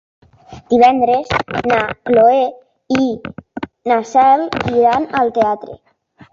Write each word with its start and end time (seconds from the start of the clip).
Divendres 0.73 1.29
na 1.73 1.77
Cloè 2.11 2.41
i 3.03 3.07
na 3.93 4.01
Cel 4.15 4.49
iran 4.81 5.09
al 5.25 5.35
teatre. 5.41 5.81